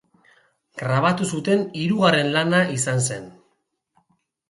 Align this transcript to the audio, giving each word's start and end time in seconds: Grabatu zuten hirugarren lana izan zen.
Grabatu 0.83 1.27
zuten 1.37 1.63
hirugarren 1.83 2.35
lana 2.39 2.65
izan 2.81 3.07
zen. 3.11 3.33